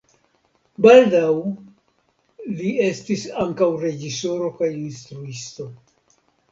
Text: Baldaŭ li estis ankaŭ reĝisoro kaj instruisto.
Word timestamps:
Baldaŭ 0.85 1.29
li 2.55 2.73
estis 2.89 3.29
ankaŭ 3.47 3.71
reĝisoro 3.87 4.53
kaj 4.63 4.75
instruisto. 4.83 5.73